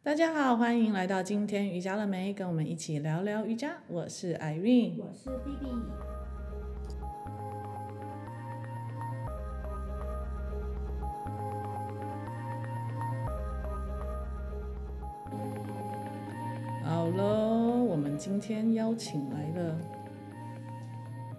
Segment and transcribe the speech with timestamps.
[0.00, 2.32] 大家好，欢迎来到今天瑜伽了没？
[2.32, 3.76] 跟我们一起聊聊瑜伽。
[3.88, 5.82] 我是 Irene，我是 Phoebe。
[16.84, 19.78] 好喽，我们今天邀请来了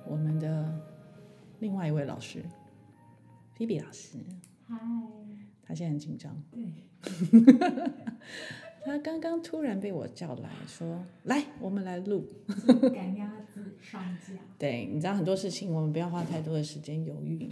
[0.05, 0.71] 我们的
[1.59, 2.43] 另外一位老师
[3.57, 4.17] ，Phoebe 老师。
[4.67, 4.77] 嗨。
[5.69, 6.35] 他现在很紧张。
[6.51, 6.73] 对。
[8.83, 12.27] 他刚刚突然被我叫来说：“来，我们来录。”
[12.91, 14.33] 赶鸭子上架。
[14.57, 17.47] 对，你知道很多事情，我们不要花太多的时间犹豫。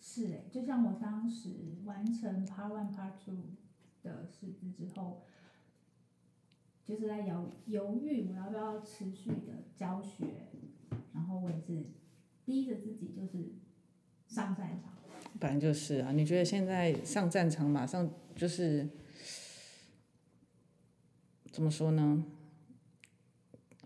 [0.00, 1.48] 是哎，就像我当时
[1.84, 3.34] 完成 Part One、Part Two
[4.04, 5.22] 的师资之后，
[6.84, 10.24] 就是在犹犹豫我要不要持续的教学，
[11.12, 11.84] 然后我也是
[12.44, 13.54] 逼着自己就是
[14.28, 14.92] 上战场。
[15.38, 18.88] 本来就是啊，你觉得现在上战场马上就是？
[21.52, 22.24] 怎么说呢？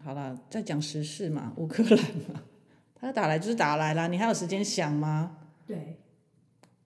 [0.02, 2.42] 好了，再讲时事嘛，乌克兰嘛，
[2.94, 5.38] 他打来就是打来了，你还有时间想吗？
[5.66, 5.96] 对，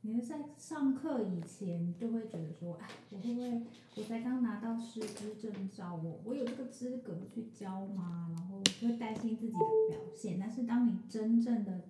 [0.03, 3.63] 你在上课以前就会觉得说，哎，我会不会
[3.97, 8.31] 我才刚拿到师资证照，我我有这个资格去教吗？
[8.37, 10.39] 然后会担心自己的表现。
[10.39, 11.81] 但是当你真正的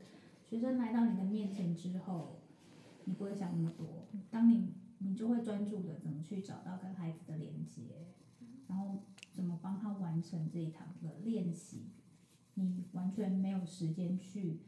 [0.48, 2.37] 学生来到你的面前之后，
[3.08, 7.82] 你不会想那么多，当你你就会专注的怎么去找到跟孩子的连接。
[8.68, 11.86] 然后怎么帮他完成这一堂的练习？
[12.52, 14.60] 你完全没有时间去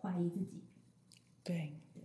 [0.00, 0.62] 怀疑自己。
[1.42, 2.02] 对对，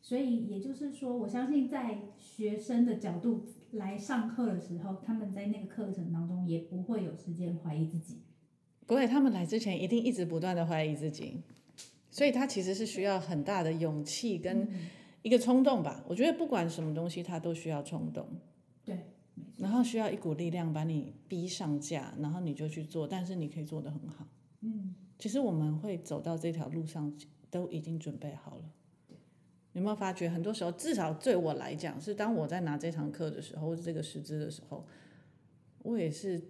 [0.00, 8.22] 所以也就是说，我相信在学生的角度来上课的时候，他们在那个课程当中也不会有时间怀疑自己。
[8.86, 11.42] 不会，他们来之前一定一直不断的怀疑自己，
[12.10, 14.68] 所以他其实是需要很大的勇气跟
[15.22, 16.04] 一个冲动吧。
[16.08, 18.26] 我觉得不管什么东西，他都需要冲动。
[18.84, 18.98] 对。
[19.56, 24.26] 然后需要一股力量把你逼上架，然后你就去做，但是你可以做得很好。
[24.60, 27.12] 嗯，其实我们会走到这条路上，
[27.50, 28.64] 都已经准备好了。
[29.74, 34.84] 有没有发觉，很多时候，至少对我来讲，是当我在拿这堂课的时候，或者这个师资的时候，
[35.82, 36.42] 我也是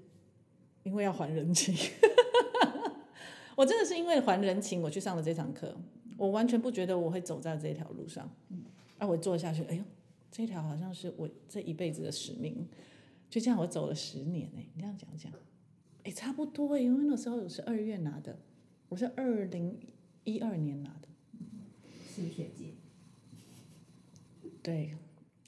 [0.82, 1.74] 因为要还人情。
[3.58, 5.76] 我真的是因为还人情，我去上了这堂课。
[6.16, 8.30] 我完全不觉得我会走在这条路上。
[8.50, 8.62] 嗯，
[8.98, 9.82] 啊，我做下去，哎呦，
[10.30, 12.68] 这条好像是我这一辈子的使命。
[13.28, 15.32] 就这样，我走了十年哎，你这样讲讲，
[16.04, 18.38] 哎，差不多哎，因为那时候我是二月拿的，
[18.88, 19.76] 我是二零
[20.22, 21.08] 一二年拿的，
[22.14, 22.74] 是学姐。
[24.62, 24.94] 对，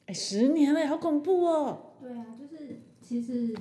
[0.06, 1.92] 哎，十年了，好恐怖哦。
[2.00, 3.54] 对啊，就是其实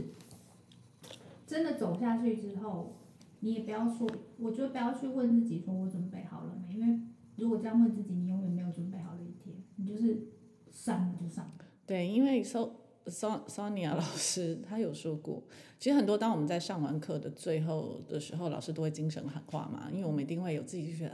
[1.46, 2.96] 真的走下去之后，
[3.40, 7.00] 你也不要说，我觉得不要去问自己说我准备好了没，因为
[7.38, 10.28] 如果这样问自己，你永远没有准备好的一天，你就是
[10.72, 11.66] 上了就上了。
[11.86, 12.72] 对，因为 so。
[13.10, 15.42] Sonia 老师他有说过，
[15.80, 21.12] 其实很多当我们在上完课的最后的时候，老师都会精神喊话嘛，因为我们一定会有自己觉得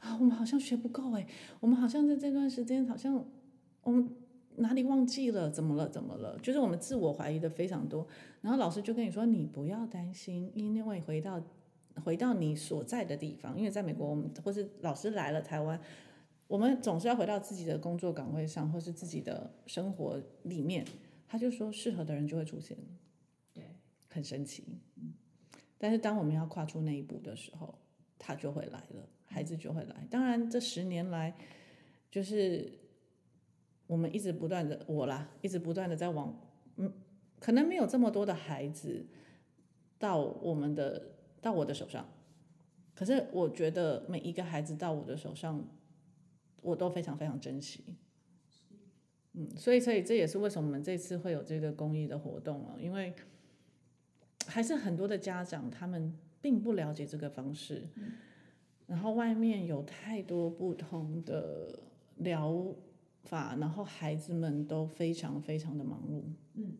[0.00, 1.26] 啊，我们好像学不够哎，
[1.60, 3.22] 我们好像在这段时间好像
[3.82, 4.08] 我们
[4.56, 8.06] 哪里忘记了，怎么了怎么了，就是我们自我怀疑的非常多。
[8.40, 11.38] 然后老师就跟你说，你不要担心，因为回到
[12.02, 15.80] 回到你所在的地方，因为在美国我们或是老师来了台湾，
[16.46, 20.84] 我们总是要回到自己的工作岗位上，或是自己的生活里面。
[21.26, 22.76] 他就说，适合的人就会出现，
[23.52, 23.64] 对，
[24.08, 24.64] 很神奇。
[25.78, 27.76] 但是当我们要跨出那一步的时候，
[28.18, 30.06] 他就会来了，孩子就会来。
[30.08, 31.34] 当然，这十年来，
[32.10, 32.72] 就是
[33.86, 36.38] 我们一直不断的我啦，一直不断的在往，
[36.76, 36.92] 嗯，
[37.40, 39.04] 可能没有这么多的孩子
[39.98, 41.13] 到我们的
[41.44, 42.08] 到我的手上，
[42.94, 45.62] 可是我觉得每一个孩子到我的手上，
[46.62, 47.84] 我都非常非常珍惜。
[49.34, 53.12] 嗯，所以，所以这也是为什么我们这次会有这个公益的活动了，因为
[54.46, 57.86] 还是很多的家长他们并不了解这个方式，
[58.86, 61.78] 然后外面有太多不同的
[62.16, 62.74] 疗
[63.24, 66.22] 法，然后孩子们都非常非常的忙碌。
[66.54, 66.78] 嗯，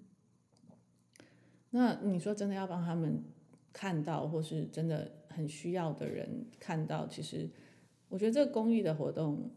[1.69, 3.23] 那你说真的要帮他们
[3.75, 7.51] 看到，或是真的很需要的人看到，其实
[8.09, 9.51] 我觉得这个公益的活动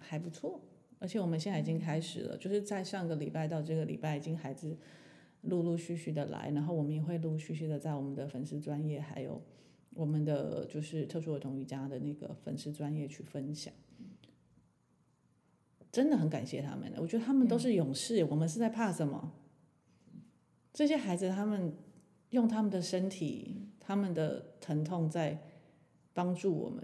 [0.00, 0.60] 还不错。
[0.98, 4.74] 而且我们现在已经开始了，就是在上个礼拜到这个礼拜，已经孩子
[5.42, 9.42] 陆陆续续的来，然后我们也会陆陆续续的在我们的粉丝专业，还有
[9.92, 13.74] 我们的就是特殊儿童瑜伽的那个粉丝专业去分享。
[15.92, 19.32] 真的很感谢他们，我觉得他们都是勇士，我们是在怕什么？
[20.72, 21.72] 这些孩子他们
[22.34, 25.38] 用他们的身体、他们的疼痛在
[26.12, 26.82] 帮助我们，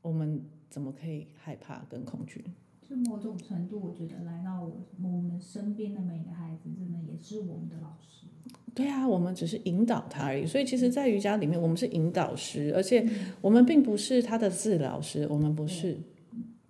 [0.00, 2.44] 我们怎么可以害怕跟恐惧？
[2.88, 8.26] 就某种程度，我觉得来到我我们身边的每一个孩子，真的也是我们的老师。
[8.74, 10.46] 对啊，我们只是引导他而已。
[10.46, 13.06] 所以其实，在瑜伽里面，我们是引导师，而且
[13.40, 15.98] 我们并不是他的治疗师，我们不是。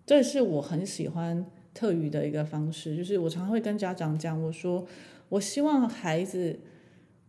[0.04, 4.84] 这是我很喜欢特语的一个方式，就是我常常会跟家长讲，我说
[5.28, 6.58] 我希望孩子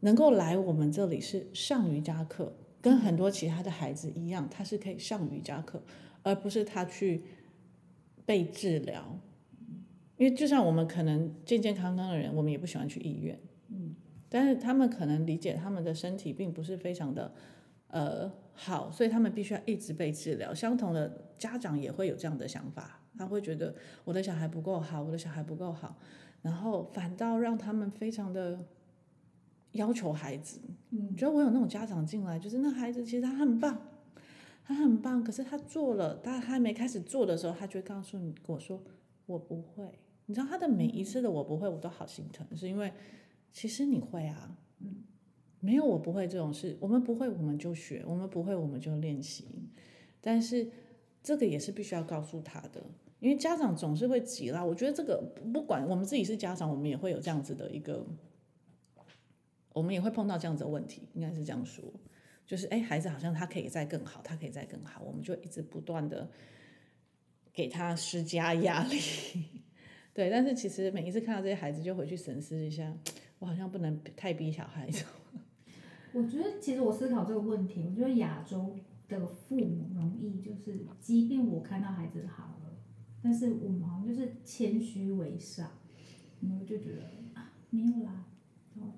[0.03, 5.81] 能够来我们这里是上瑜伽课，跟很多其他的孩子一样，他是可以上瑜伽课，
[6.23, 7.23] 而不是他去
[8.25, 9.17] 被治疗。
[10.17, 13.39] 因为就像我们可能健健康康的人，我们也不喜欢去医院。
[13.69, 13.95] 嗯
[14.29, 17.31] 但是他们可能理解他们的身体并不是非常的，
[17.89, 20.51] 呃好，所以他们必须要一直被治疗。
[20.53, 23.73] 相同的家长也会有这样的想法，他会觉得
[24.03, 25.95] 我的小孩不够好，我的小孩不够好，
[26.41, 28.65] 然后反倒让他们非常的
[29.73, 30.59] 要求孩子。
[30.89, 33.79] 嗯，觉得我有那种家长进来，就是那孩子其实他很棒，
[34.65, 38.81] 他很棒，可是他做了，他还没开始做的时候，他就会告诉你我说
[39.27, 39.99] 我不会。
[40.25, 42.91] 你知道他的每一次的我不会，我都好心疼，是因为。
[43.55, 45.03] 其实你会啊，嗯，
[45.59, 49.45] 没有我不会这种事，我们不会我们就学，我们不会我们就练习，
[50.19, 50.67] 但是
[51.21, 52.83] 这个也是必须要告诉他的，
[53.19, 54.65] 因为家长总是会急啦。
[54.65, 55.21] 我觉得这个
[55.53, 58.03] 不管我们自己是家长，我们也会有这样子的一个，
[59.73, 61.83] 我们也会碰到这样子的问题，应该是这样说，
[62.45, 66.29] 就是哎，孩子好像他可以再更好，他可以再更好，我们就一直不断的
[67.51, 68.99] 给他施加压力，
[70.13, 72.95] 对，但是其实每一次看到这些孩子，就回去审视一下。
[73.39, 75.03] 我好像不能太逼小孩子。
[76.13, 78.73] 我觉得，其实我思考这个问题，我觉得亚洲
[79.09, 82.77] 的父母容易就是，即便我看到孩子好了，
[83.21, 85.71] 但是我们好像就是谦虚为上，
[86.39, 87.01] 然后就觉得
[87.33, 88.27] 啊没有啦，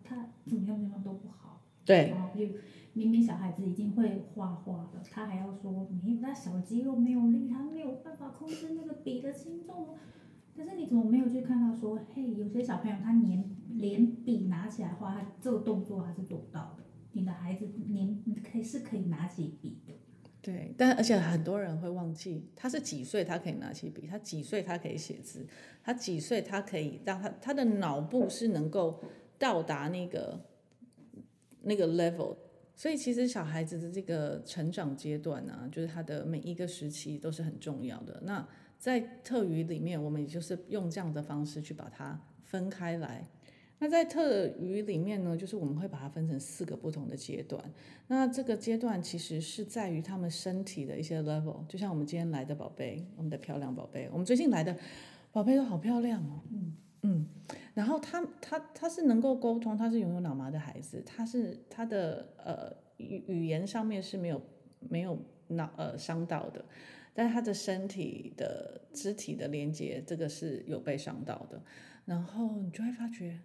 [0.03, 1.61] 他怎么样怎么样都不好。
[1.83, 2.09] 对。
[2.09, 2.45] 然后就
[2.93, 9.89] 明明小孩子已经会画画了，他还要说没有，那小肌肉没有力，他没有办法控制那个笔的轻重。
[10.57, 13.43] 但是你怎么没有去看到说，嘿，有些小朋友他连
[13.73, 16.83] 连笔拿起来画，他这个动作还是做不到的。
[17.11, 19.93] 你的孩子连可以是可以拿起笔的。
[20.41, 25.45] 对，但而且很多人会忘记，他是几岁他可以拿起笔，他几岁他可以写字，
[25.83, 29.01] 他几岁他可以让他他的脑部是能够
[29.37, 30.39] 到达那个
[31.61, 32.35] 那个 level。
[32.77, 38.19] 所以其实小孩子的这个成长阶段呢、就是他的每一个时期都是很重要的。
[38.23, 38.45] 那
[38.77, 43.25] 在特语里面，我们也就是用这样的方式去把它分开来。
[43.79, 47.63] 那在特语里面呢，就是我们会把它分成四个不同的阶段。
[48.07, 54.75] 那这个阶段其实是在于他们身体的一些 level，就像我们今天来的宝贝，我们的漂亮宝贝，我们最近来的
[55.31, 56.41] 宝贝都好漂亮哦。
[56.51, 56.73] 嗯
[57.05, 57.27] 嗯。
[57.73, 64.41] 然后他他他是能够沟通，他是拥有脑麻的孩子，他是他的呃语语言上面是没有
[64.79, 65.17] 没有
[65.47, 66.63] 脑呃伤到的。
[67.13, 71.61] 但是他的身体的肢体的连接，这个是有被伤到的，
[72.03, 73.39] 然后你就会发觉，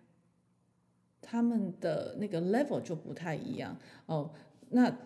[1.23, 4.33] 他们的那个 level 就不太一样哦。
[4.71, 4.97] 那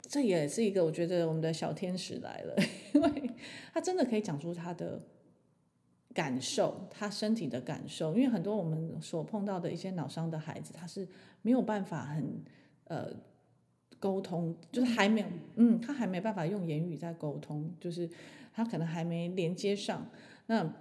[0.00, 2.54] 这也是一个我觉得我们的小天使来了，
[2.94, 3.30] 因为
[3.72, 5.00] 他真的可以讲出他的
[6.14, 8.14] 感受，他身体的感受。
[8.14, 11.06] 因为很多我们所碰到的一些脑伤的孩子，他是
[11.42, 12.42] 没有办法很
[12.84, 13.12] 呃。
[14.00, 15.26] 沟通就是还没有，
[15.56, 18.06] 嗯，他还没办法用言语在沟通，就是
[18.52, 20.06] 他可能还没连接上。
[20.44, 20.74] 那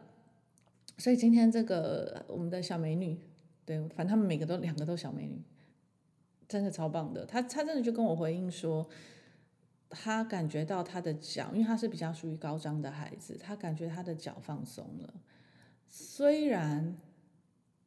[0.97, 3.17] 所以今天这个我们的小美女，
[3.63, 5.41] 对，反正他们每个都两个都小美女，
[6.49, 7.25] 真的超棒的。
[7.25, 8.85] 他他真的就跟我回应说，
[9.93, 15.13] 他感觉到他的脚，因为他是比较属于高张的孩子，他感觉他的脚放松了。
[15.87, 16.97] 虽然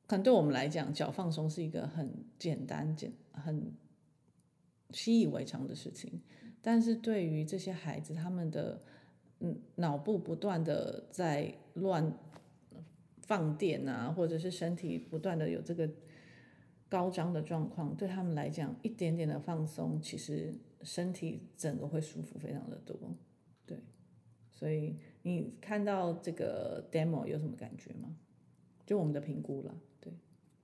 [0.06, 3.72] 可能对我们来讲，脚放松是一个很简单、简很。
[4.92, 6.22] 习以为常的事情，
[6.62, 8.80] 但是对于这些孩子，他们的
[9.40, 12.16] 嗯脑部不断的在乱
[13.22, 15.90] 放电啊，或者是身体不断的有这个
[16.88, 20.54] 高张的状况，对他们来讲，一点点的放松，其实
[20.86, 22.96] 身体整个会舒服非常的多。
[23.66, 23.78] 对，
[24.48, 28.16] 所以你看到这个 demo 有什么感觉吗？
[28.86, 30.12] 就我们的评估了，对，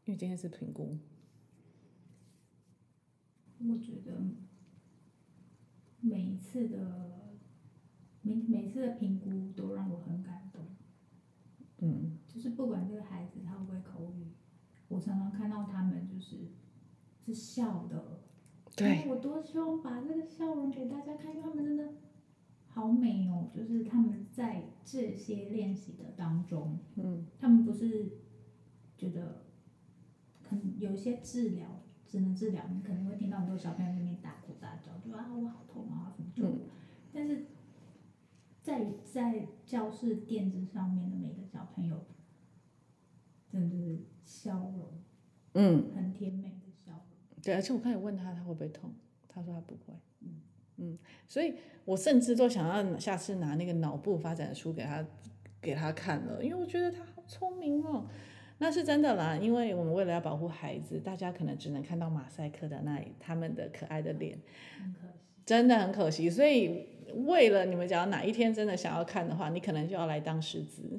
[0.05, 0.97] 因为今天是评估。
[3.69, 4.21] 我觉得
[6.00, 7.37] 每一次的
[8.21, 10.67] 每每次的评估都让我很感动，
[11.79, 14.33] 嗯，就是不管这个孩子他会不会口语，
[14.88, 16.52] 我常常看到他们就是
[17.25, 18.21] 是笑的，
[18.76, 21.88] 对，我多希望把这个笑容给大家看，因为他们真的
[22.67, 28.19] 好美哦，就是他们在这些练习的当中，嗯，他们不是
[28.97, 29.45] 觉得
[30.43, 31.81] 可能有一些治疗。
[32.05, 36.45] 只能治疗，你可能会听到很多小朋友在那边大哭大叫，就啊我好痛啊什么就，
[37.11, 37.47] 但是
[38.61, 42.05] 在在教室垫子上面的每个小朋友，
[43.49, 44.91] 真的是笑容，
[45.55, 46.61] 嗯，很甜美。
[47.42, 48.90] 对，而且我开始问他，他会不会痛？
[49.28, 49.94] 他说他不会。
[50.20, 50.40] 嗯
[50.78, 55.04] 嗯，所以我甚至都想要下次拿那个脑部发展的书给他
[55.61, 58.06] 给他看了，因为我觉得他好聪明哦。
[58.58, 64.38] 那是真的啦，因为我们为了要保护孩子，大家可能只能看到马赛克的那里，他们的可爱的脸，
[65.44, 66.30] 真的很可惜。
[66.30, 66.87] 所以
[67.26, 70.96] 为了你们，假如哪一天真的想要看的话，你可能就要来当师资，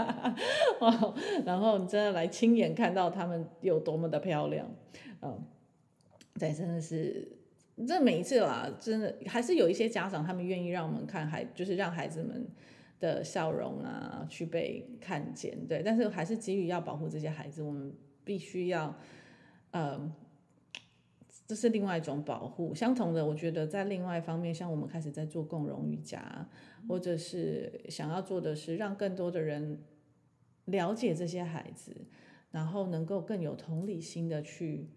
[1.44, 4.66] 然后你真的来亲眼看到他们有多么的漂亮，
[5.20, 5.38] 嗯，
[6.38, 7.36] 对，真的是，
[7.86, 12.46] 这每一次啦，真的还是有一些家长他们愿意让我们看孩，就是让孩子们。
[12.98, 17.92] 的笑容啊，去被看见，对，但是还是基于要保护这些孩子，我们
[18.24, 18.96] 必须要，
[19.70, 20.10] 呃，
[21.46, 22.74] 这是另外一种保护。
[22.74, 26.48] 相同的，我觉得在另外一方面，像我们开始在做共融瑜伽，
[26.88, 29.84] 或者是想要做的是让更多的人
[30.64, 31.94] 了解这些孩子，
[32.50, 34.88] 然后能够更有同理心的去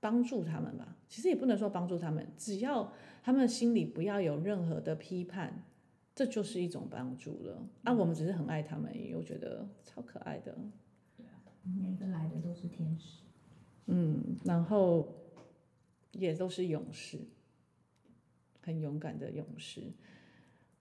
[0.00, 0.96] 帮助他们吧。
[1.08, 2.92] 其实也不能说帮助他们，只要。
[3.20, 5.62] 他们心里不要有任何的批判，
[6.14, 7.68] 这就是一种帮助了。
[7.82, 10.56] 啊，我们只是很爱他们，我觉得超可爱的。
[11.14, 11.36] 对啊，
[11.78, 13.24] 每个来的都是天使。
[13.86, 15.14] 嗯，然后
[16.12, 17.18] 也都是勇士，
[18.62, 19.82] 很勇敢的勇士。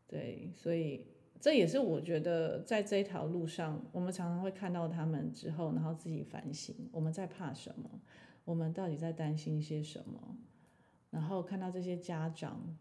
[0.07, 1.05] 对，所以
[1.41, 7.89] 这也是我觉得在这条路上，我们常常会看到他们之后，然后自己反省，我们在怕什么？
[8.47, 10.37] 我们到底在担心些什么？
[11.09, 12.77] 然后看到这些家长，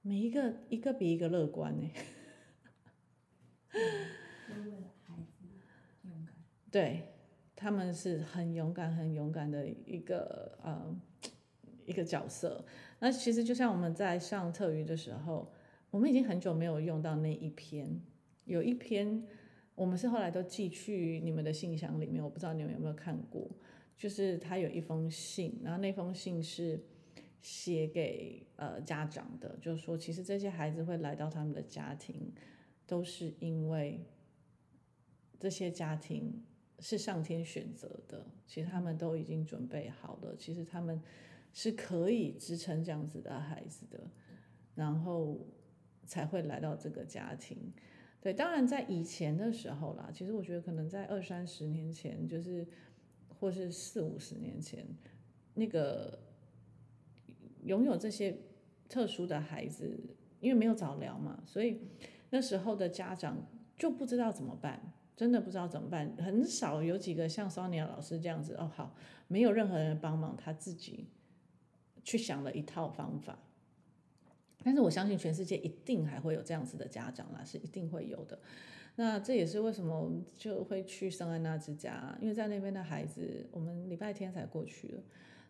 [0.00, 1.86] 每一个一个比一个乐观呢。
[6.70, 7.02] 对，
[7.54, 10.98] 他们是很勇敢、很勇敢的一个呃
[11.84, 12.64] 一个角色。
[13.00, 15.52] 那其实就像我们在上特瑜的时候，
[15.90, 18.00] 我们已经很久没有用到那一篇。
[18.46, 19.26] 有一篇，
[19.74, 23.46] 我们是后来都寄去你们的信箱里面，我不知道你们有没有看过。
[23.98, 26.80] 就是他有一封信，然后那封信是。
[27.40, 32.32] 写给呃家长的，就是说，其实这些孩子会来到他们的家庭，
[32.84, 34.04] 都是因为
[35.38, 36.42] 这些家庭
[36.80, 41.00] 是上天选择的，其实他们都已经准备好了，其实他们
[41.52, 44.10] 是可以支撑这样子的孩子的，
[44.74, 45.46] 然后
[46.04, 47.72] 才会来到这个家庭。
[48.20, 52.66] 对，当然在以前的时候啦，其实我觉得可能在二三十年前，就是
[53.38, 54.86] 或是四五十年前，
[55.54, 56.18] 那个。
[57.64, 58.38] 拥有这些
[58.88, 59.98] 特殊的孩子，
[60.40, 61.82] 因为没有早疗嘛，所以
[62.30, 63.44] 那时候的家长
[63.76, 66.14] 就不知道怎么办，真的不知道怎么办。
[66.18, 68.94] 很少有几个像 Sonia 老师这样子，哦，好，
[69.26, 71.08] 没有任何人帮忙，他自己
[72.04, 73.38] 去想了一套方法。
[74.62, 78.38] 但是我相信全世界一定还会有这样子的家长啦，是一定会有的。
[79.00, 84.98] 那这也是为什么我们就会去圣安娜之家，因为在那边的孩子，我们礼拜天才过去的。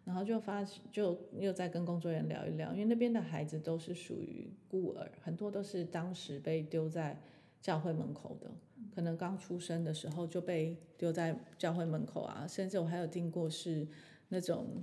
[0.04, 7.18] 然后就发就又在跟工作人员聊一聊，因为那边的孩子都是属于孤儿，很多都是当时被丢在
[7.60, 8.50] 教会门口的，
[8.94, 13.86] 可能刚出生的时候就被丢在教会门口啊，甚至我还有听过是
[14.28, 14.82] 那种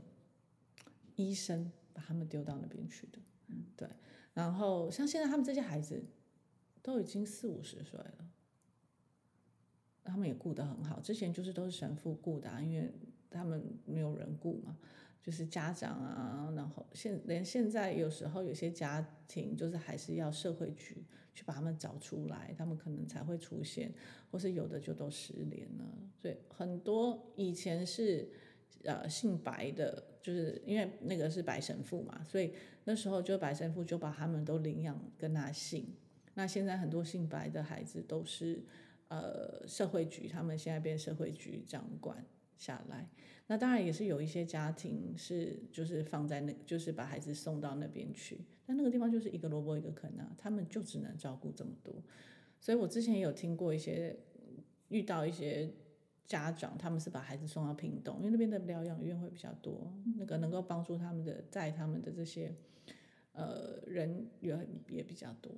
[1.15, 3.19] 医生把他们丢到那边去的，
[3.75, 3.87] 对。
[4.33, 6.03] 然后像现在他们这些孩子
[6.83, 8.29] 都已经四五十岁了，
[10.05, 12.89] 他们也顾得很好，之前就是都是神父顾的啊，因为
[13.29, 14.77] 他们没有人顾嘛。
[15.23, 23.91] 就是家长啊，然后现连现在有时候有些家庭就是还是要社会局去把他们找出来，他们可能才会出现，
[24.29, 25.85] 或是有的就都失联了。
[26.21, 28.29] 所以很多以前是
[28.83, 35.91] 呃姓白的，就是因为那个是白神父嘛，所以那时候就白神父就把他们都领养跟他姓。
[36.35, 38.61] 那现在很多姓白的孩子都是
[39.07, 42.25] 呃社会局，他们现在变社会局掌管
[42.57, 43.09] 下来。
[43.47, 51.93] 那当然也是有一些家庭是就是放在那，就是把孩子送到那边去，但那个地方就是一个萝卜一个坑啊，他们就只能照顾这么多。
[52.59, 54.17] 所以我之前也有听过一些
[54.87, 55.69] 遇到一些
[56.25, 62.55] 家长，他们是把孩子送到屏东，因为那边的疗养院会比较多，那个能够帮助他们的带他们的这些
[63.33, 64.57] 呃人也
[64.89, 65.51] 也比较多。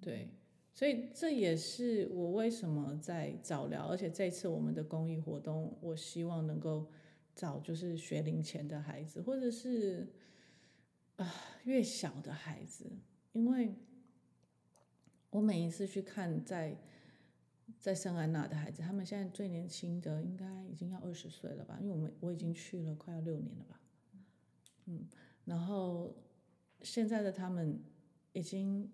[0.00, 0.28] 对，
[0.72, 6.90] 所以这也是我为什么在早疗，而且这次我们的公益活动，我希望能够。
[7.34, 10.06] 找就是学龄前的孩子，或者是
[11.16, 12.92] 啊、越小的孩子，
[13.32, 13.74] 因为
[15.30, 16.76] 我每一次去看在
[17.78, 21.78] 在圣安娜的孩子，他们现在最年轻的应该已经要二十岁了吧？
[21.80, 23.80] 因为我们我已经去了快要六年了吧，
[24.84, 25.08] 嗯，
[25.46, 26.14] 然后
[26.82, 27.82] 现在的他们
[28.34, 28.92] 已经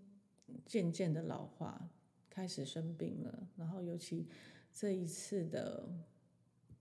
[0.67, 1.91] 渐渐的老化，
[2.29, 4.29] 开始生病了，然后尤其
[4.73, 5.89] 这一次的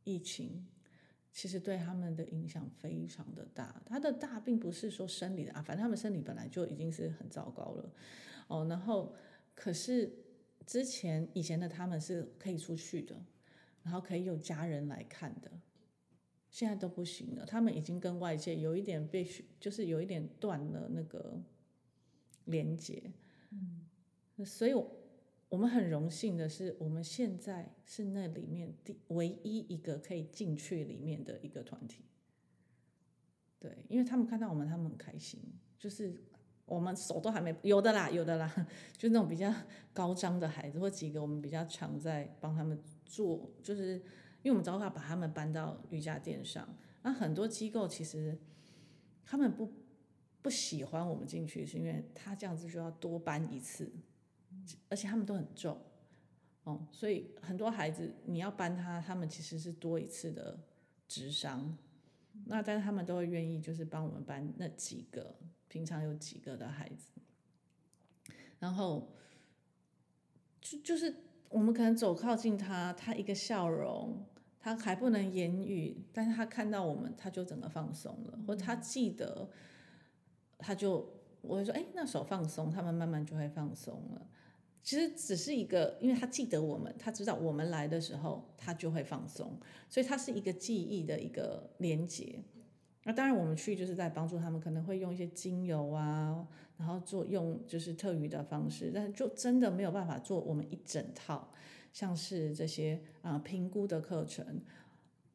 [0.04, 0.68] 疫情，
[1.32, 3.82] 其实对他们的影响非常的大。
[3.86, 7.94] 他的大并不是说生理的啊，反正他们生理本来就已经是很糟糕了
[8.48, 8.66] 哦。
[8.70, 9.14] 然后
[9.56, 10.12] 可是
[10.66, 13.16] 之前以前的他们是可以出去的，
[13.84, 15.52] 然后可以有家人来看的，
[16.50, 17.46] 现在都不行了。
[17.46, 19.28] 他们已经跟外界有一点被，
[19.60, 21.42] 就是有一点断了那个
[22.46, 23.12] 连接。
[24.46, 24.94] 所以我。
[25.50, 32.04] 我们很荣幸的是，我们现在是那里面第唯一一个可以进去里面的一个团体。
[33.58, 35.40] 对，因为他们看到我们，他们很开心。
[35.80, 36.22] 就是
[36.66, 38.54] 我们手都还没有的啦，有的啦，
[38.98, 39.50] 就那种比较
[39.94, 43.94] 高张的孩子，或几个我们比较常在帮他们做，就是
[44.42, 46.68] 因为我们早晚把他们搬到瑜伽垫上。
[47.04, 48.38] 那很多机构其实
[49.24, 49.72] 他们不
[50.42, 53.90] 不喜欢我们进去，是因为他这样子就要多搬一次。
[54.90, 55.80] 而且他们都很重，
[56.64, 60.60] 哦，所以很多孩子你要搬他，他们其实是多一次的
[61.08, 61.78] 智商。
[62.46, 65.36] 那但是他们都会愿意，就是帮我们搬那几个
[65.68, 67.12] 平常有几个的孩子。
[68.60, 69.12] 然后
[70.62, 71.16] 就就是
[71.50, 74.24] 我们可能走靠近他，他一个笑容，
[74.60, 79.50] 他还不能言语，但是他看到我们，他就整个放松了，或他记得，
[80.60, 84.28] 他就我会说，哎，那手放松，他们慢慢就会放松了。
[84.84, 92.42] 其实只是一个，因为他记得我们，他知道我们来的时候，他就会放松，所以它是一个记忆的一个连接。
[93.04, 101.50] 那当然，我们去就是在帮助他们，可能会用一些精油啊，然后做用就是特余的方式，但就真的没有办法做我们一整套，
[101.94, 104.62] 像是这些啊评估的课程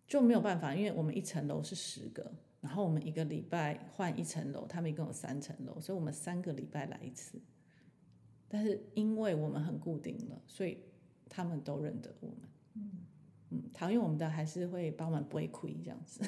[0.06, 2.30] 就没有办法，因为我们一层楼是十个，
[2.60, 7.40] 然后我们一个礼拜换一层楼，他们一共有三层楼，所以我们三个礼拜来一次。
[8.54, 10.76] 但是因为我们很固定了，所以
[11.26, 12.36] 他们都认得我们。
[12.74, 12.90] 嗯
[13.48, 16.20] 嗯，讨厌我们的还是会帮我们背亏这样子，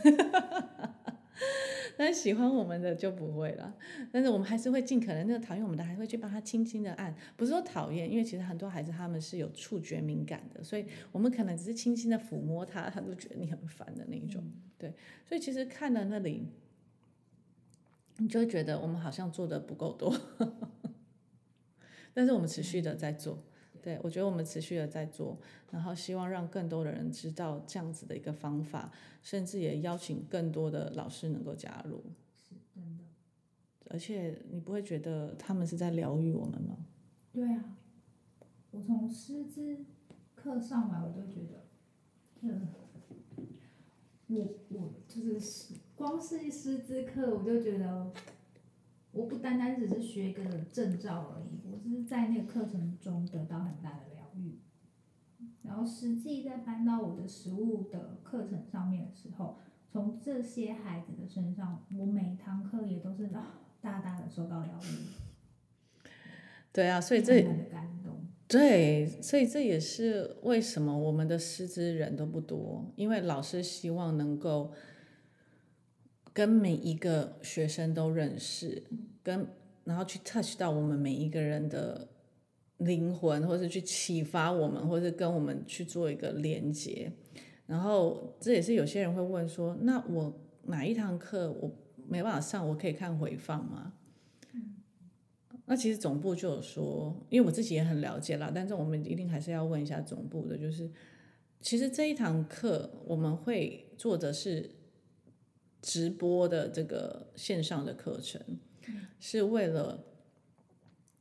[1.97, 3.75] 但是喜欢我们的就不会了。
[4.13, 14.43] 但是我们还是会尽可能，那个讨厌我们的还会去帮他轻轻的按，不是说讨厌，因为其实很多孩子他们是有触觉敏感的，所以我们可能只是轻轻的抚摸他，他都觉得你很烦的那一种。
[14.77, 14.93] 对，
[15.27, 16.47] 所以其实看了那里，
[18.19, 20.15] 你就会觉得我们好像做的不够多。
[22.15, 23.37] 但是我们持续的在做，
[23.83, 25.37] 对，我觉得我们持续的在做，
[25.73, 32.03] 然后希望让更多的人知道这样子的一个方法，甚至也邀请更多的老师能够加入。
[32.37, 33.05] 是真的，
[33.91, 36.87] 而且你不会觉得他们是在疗愈我们吗？
[37.33, 37.77] 对啊，
[38.71, 39.85] 我从师资
[40.37, 41.67] 课上来，我都觉得，
[42.43, 42.69] 嗯，
[44.29, 44.37] 我
[44.69, 48.13] 我就是光是一师资课，我就觉得。
[49.15, 54.59] 我不单单只是学一个证照而已，我只是在那个课程中得到很大的疗愈。
[55.63, 66.09] 然后实际在搬到我的实物的课程上面的时候，从这些孩子的身上，我每堂课也都是啊，大大的受到疗愈。
[66.73, 67.47] 对啊，所以这
[68.49, 74.73] 对，所以这也是为什么我们的师资人都不多，因为老师希望能够。
[76.35, 78.83] 跟每一个学生都认识，
[79.23, 79.47] 跟
[79.85, 82.09] 然后去 touch 到我们每一个人的
[82.79, 87.13] 灵魂，或是去启发我们，或是跟我们去做一个连接。
[87.67, 91.71] 然后这也是有些人会问说：那我哪一堂课我
[92.09, 93.93] 没办法上，我可以看回放吗？
[95.67, 100.91] 那其实总部就有说，因为我自己也很了解啦，但是我们一定还是要问一下总部的，就是
[101.61, 104.69] 其实这一堂课我们会做的是。
[105.85, 108.41] 直播的这个线上的课程，
[109.21, 110.03] 是为了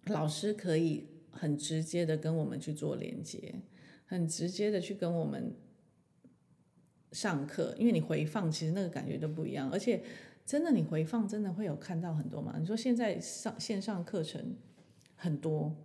[0.05, 3.55] 老师可以很直接的跟我们去做连接，
[4.05, 5.53] 很直接的去跟我们
[7.11, 7.75] 上课。
[7.77, 9.69] 因为你回放，其实那个感觉都不一样。
[9.69, 10.01] 而且，
[10.45, 12.55] 真的你回放，真的会有看到很多吗？
[12.57, 14.55] 你说现在上线上课程
[15.17, 15.75] 很多，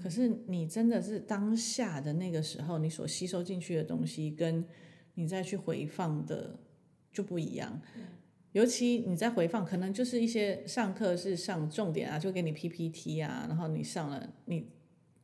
[0.00, 4.64] 可是你真的是当下的那个时候，你所吸收进去的东西，跟
[5.14, 6.56] 你再去回放的。
[7.12, 7.80] 就不一样，
[8.52, 14.70] 尤其你在回放，可能就是一些上课是上重点啊，就给你 PPT 啊，然后你上了，你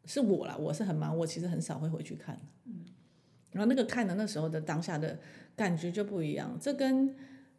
[0.04, 2.38] 是我啦，我是很忙，我其实很少会回去看，
[3.52, 5.18] 然后那个看的那时候的当下的
[5.56, 7.14] 感觉就不一样，这跟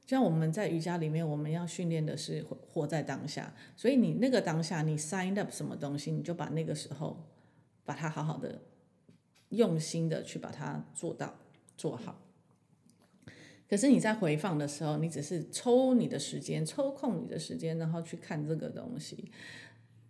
[0.06, 7.28] 像我们在瑜伽里面，我们要训练的是活在当下，所以你那个当下你 sign up 什么东西，你就把那个时候
[7.84, 8.62] 把它好好的
[9.50, 11.36] 用心的去把它做到
[11.78, 12.20] 做好。
[13.70, 19.32] 可是你在回放的时候，你只是抽你的时间，抽空你的时间，然后去看这个东西。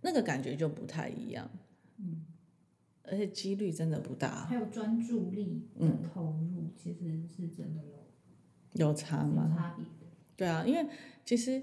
[0.02, 1.50] 那个感觉就不太一样。
[1.98, 2.26] 嗯，
[3.04, 4.45] 而且几率真的不大。
[4.45, 9.54] 还有专注力的投入，嗯、其实是真的有有差吗？
[9.58, 9.86] 差别。
[10.38, 10.88] 对啊，因为
[11.26, 11.62] 其实，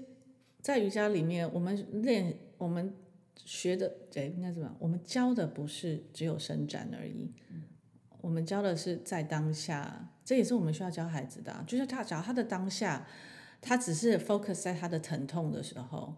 [0.61, 2.93] 在瑜伽里面，我们练我们
[3.35, 4.77] 学的，对，应该怎么样？
[4.77, 7.63] 我们教的不是只有伸展而已，嗯、
[8.21, 13.07] 我们教的是在当下，这也是我们需要教孩子的、就是他，只要他的当下，
[13.61, 16.15] 他只是 focus 在他的疼痛的时候，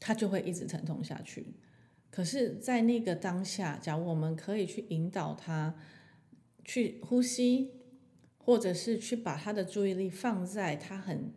[0.00, 1.54] 他就会一直疼痛下去。
[2.10, 5.74] 可是，在那个当下，假如我们可以去引导他
[6.64, 7.72] 去呼吸，
[8.38, 11.30] 或者是去把他的注意力放在他很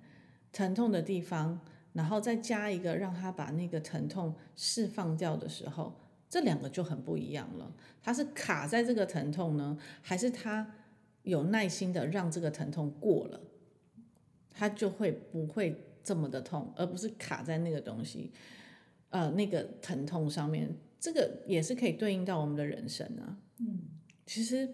[0.53, 1.59] 疼痛的地方，
[1.91, 7.75] 然后再加一个让他把那个疼痛释放掉的时候，这两个就很不一样了。
[8.01, 10.71] 他是卡在这个疼痛呢，还是他
[11.27, 13.39] 有耐心的让这个疼痛过了，
[14.51, 18.31] 它就会不会这么的痛，而不是卡在那个东西，
[19.09, 20.75] 呃，那个疼痛上面。
[20.99, 23.37] 这个也是可以对应到我们的人生啊。
[23.59, 23.81] 嗯，
[24.25, 24.67] 其实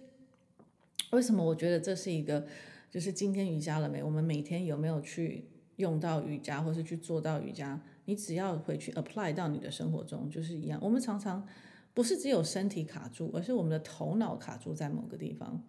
[1.12, 2.48] 为什么我觉得这是一个，
[2.90, 4.02] 就是今天瑜伽了没？
[4.02, 5.50] 我们每天有没有去？
[5.78, 10.80] 用到瑜伽，或是去做到瑜伽，你只要回去 apply 到你的生活中，就是一样。
[10.80, 11.48] 我们常常
[11.96, 15.64] 不是只有身体卡住，而是我们的头脑卡住在某个地方。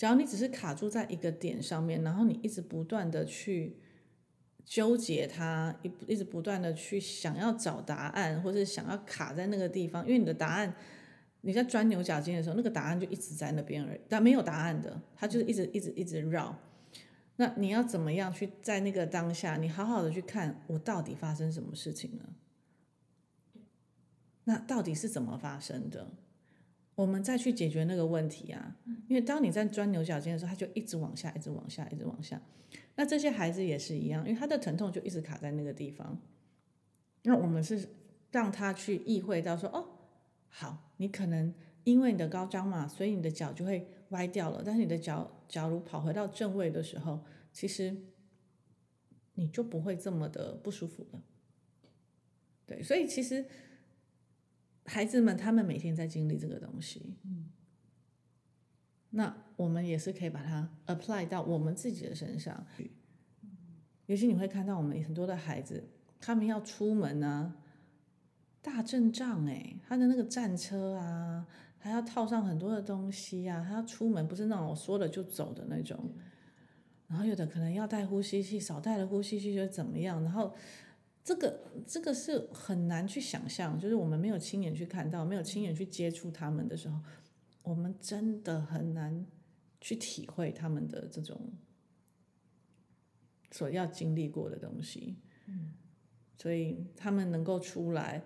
[0.00, 3.76] 假如你只是卡住在一个点上面，然后你一直不断的去
[4.64, 10.74] 纠结它，一一直不断的去想要找答案，或是想要卡在那个地方，因为你的答案
[11.42, 16.58] 你在钻牛角尖的时候，那个答案就一直在那边而已，但没有答案的，它就是一直一直一直绕。
[17.36, 23.62] 那你要怎么样去在那个当下，你好好的去看我到底发生什么事情了？
[24.44, 26.10] 那到底是怎么发生的？
[27.00, 28.76] 我们再去解决那个问题啊！
[29.08, 32.38] 因为当你在钻牛角尖的时候，它就一直往下，一直往下，一直往下。
[32.96, 36.20] 那这些孩子也是一样，因为他的疼痛就一直卡在那个地方。
[37.22, 37.88] 那我们是
[38.30, 39.88] 让他去意会到说，哦，
[40.50, 44.62] 好，你可能因为你的高张嘛，所以你的脚就会歪掉了。
[44.62, 47.96] 但是你的脚，假如跑回到正位的时候，其实
[49.36, 51.22] 你就不会这么的不舒服了。
[52.66, 53.46] 对，所以其实
[54.90, 57.48] 孩子们他们每天在经历这个东西，嗯，
[59.10, 62.66] 那我们也是可以把它 apply 到我们自己的身上。
[64.06, 67.54] 尤其你会看到我们很多的孩子，他们要出门啊，
[68.60, 71.46] 大阵仗哎，他的那个战车啊。
[71.82, 76.12] 还要套上很多的东西呀、啊，他要出门不是那种我说了就走的那种，
[77.06, 80.54] 然后有的可能要带呼吸器，少带了呼吸器就怎么样，然后
[81.30, 86.98] 这个这个是很难去想象，就是我们没有亲眼去看到，没有亲眼去接触他们的时候，
[87.62, 89.24] 我们真的很难
[89.80, 91.40] 去体会他们的这种
[93.52, 95.70] 所要经历过的东西，嗯，
[96.36, 98.24] 所以他们能够出来，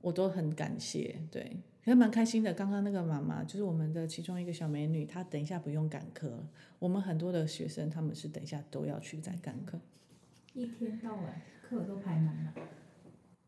[0.00, 1.58] 我都很感谢，对。
[1.82, 2.54] 还蛮开心的。
[2.54, 6.48] 刚刚那个妈妈就是我们的其中一个小美女，她等一下不用赶课了。
[6.78, 9.78] 我们很多的学生他们是等一下都要去再赶课，
[10.54, 12.54] 一天到晚课都排满了。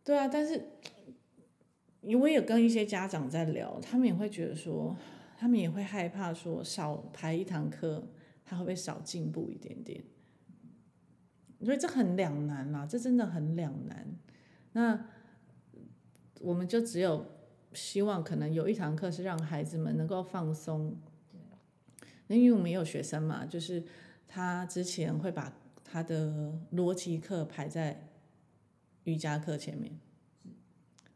[0.05, 0.63] 对啊，但是
[2.03, 4.95] 我也跟一些家长在聊，他们也会觉得说，
[5.39, 8.07] 他们也会害怕说少排一堂课，
[8.45, 10.05] 他会不会少进步一点点？
[11.65, 14.07] 所以这很两难啦，这真的很两难。
[14.73, 15.07] 那
[16.41, 17.35] 我们就只有。
[17.73, 20.97] 希望可能有一堂课是让孩子们能够放松。
[22.27, 23.85] 那因为我们也有学生嘛，就是
[24.27, 25.53] 他之前会把
[25.87, 28.09] 他的逻辑课排在
[29.05, 29.99] 瑜伽课前面，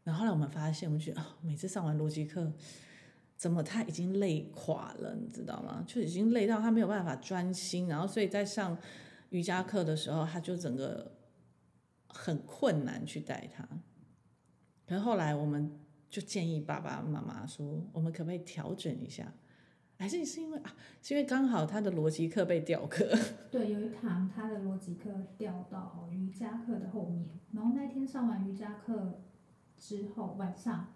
[0.03, 2.53] 然后后来我们发现，我们觉得啊，每次上完逻辑课，
[3.35, 5.83] 怎么他已经累垮了，你知道吗？
[5.85, 8.77] 就已经累到他没有办法专心，然后所以在上
[9.29, 11.11] 瑜伽课的时候，他就整个
[12.07, 13.67] 很困难去带他。
[14.87, 15.77] 可是后来我们。
[16.11, 19.33] 就建议爸爸妈妈说，我们可不可以调整一下？
[20.01, 23.07] 还是是因为啊，是因为刚好他的逻辑课被调课。
[23.51, 29.21] 对，有一堂他的逻辑课调到瑜伽课的后面，然后那天上完瑜伽课
[29.77, 30.87] 之后，晚上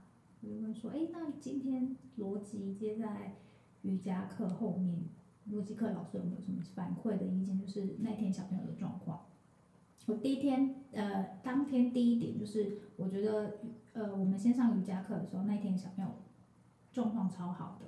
[0.42, 3.36] 我就问说，哎，那今天逻辑接在
[3.84, 5.04] 瑜伽课后面，
[5.52, 7.60] 逻辑课老师有没有什么反馈的意见？
[7.60, 9.28] 就是那天小朋友的状况。
[10.08, 13.60] 我第一天，呃，当天第一点就是，我觉得，
[13.94, 16.10] 呃，我们先上瑜伽课的时候，那天小朋友
[16.92, 17.86] 状况超好的，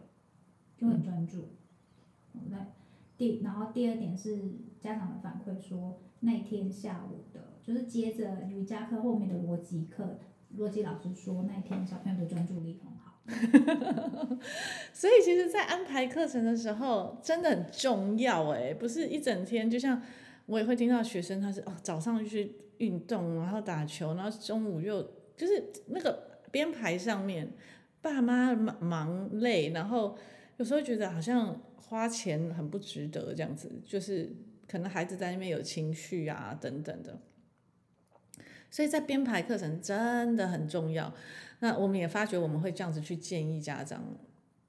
[0.77, 1.49] 就很专注。
[2.49, 2.67] 那、嗯、
[3.17, 4.37] 第，然后第二点是
[4.79, 10.19] 家长的反馈说，那天下午的，就是接着瑜伽课后面的逻辑课，
[10.57, 13.17] 逻辑老师说那天小朋友的专注力很好。
[14.93, 20.01] 所以其实，在安排课程的时候，真的很重要哎，不是一整天，就像。
[20.47, 25.03] 我也会听到学生，他是哦早上去运动，然后打球，然后中午又
[25.35, 27.51] 就是那个编排上面，
[28.01, 30.17] 爸妈忙忙累，然后
[30.57, 34.35] 有时候觉得好像花钱很不值得这样子，就是
[34.67, 37.19] 可能孩子在那边有情绪啊等等的，
[38.69, 41.13] 所以在编排课程真的很重要。
[41.59, 44.03] 那我们也发觉我们会这样子去建议家长，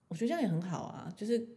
[0.09, 1.13] 我觉得这样也很好啊。
[1.17, 1.49] 就是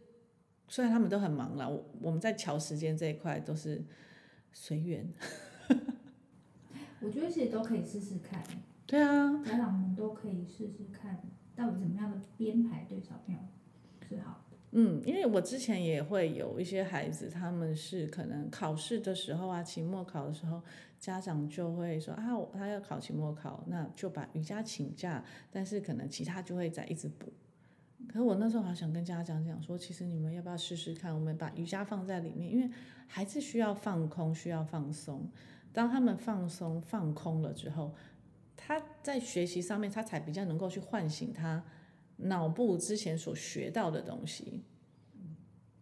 [0.68, 3.84] 虽然他们都很忙了，我我们在调时间这一块都是
[4.52, 5.12] 随缘。
[7.00, 8.42] 我觉得其实都可以试试看。
[8.86, 11.22] 对啊，家长们都可以试试看，
[11.56, 13.40] 到底怎么样的编排对小朋友
[14.74, 20.62] 嗯，因为我之前也会有一些孩子，他们是可能考试的时候啊，期末考的时候，
[20.98, 27.30] 家长就会说啊，他要考期末考，那就把瑜伽请假，但是可能其他就会再一直补。
[28.08, 32.70] 可是我那时候好想跟家长讲说，其实你们要不要试试看，我们把瑜伽放在里面，因为
[33.06, 35.30] 孩子需要放空，需要放松。
[35.70, 37.94] 当他们放松、放空了之后，
[38.56, 41.62] 他在学习上面，他才比较能够去唤醒他
[42.22, 44.64] 脑部之前所学到的东西。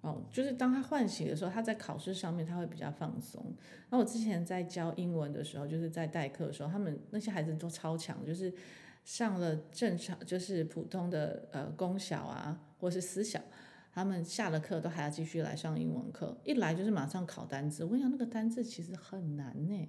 [0.03, 3.55] 哦，就是当他唤醒的时候，他在考试上面他会比较放松。
[3.91, 8.51] 那我之前在教英文的时候，就是在代课的时候，他们那些孩子都超强，就是
[9.05, 13.39] 上了正常，就是普通的呃公小啊，或是私小。
[13.93, 17.85] 他们下了课都还要继续来上英文课，一来就是马上考单字。
[17.85, 19.89] 我跟你讲，那个单字其实很难呢。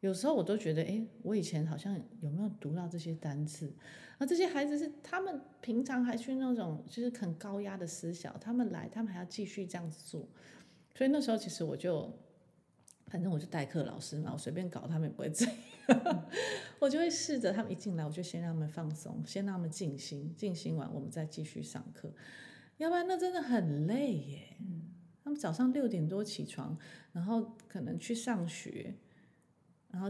[0.00, 3.72] 有时候我都觉得，哎，我以前好像有没有读到这些单词？
[4.18, 10.28] 而这些孩子是他们平常还去那种就是很高压的私小，他们来，他们还要继续这样子做。
[10.94, 12.12] 所以那时候其实我就，
[13.06, 15.56] 反正我就代课老师嘛，我随便搞，他们也不会怎样。
[16.80, 22.12] 我就会试着他们一进来，我就先让他们放松，先让他们静心，静心完我们再继续上课。
[22.76, 24.56] 要不然那真的很累耶。
[25.24, 26.76] 他们早上六点多起床，
[27.12, 28.94] 然后可能去上学，
[29.90, 30.08] 然后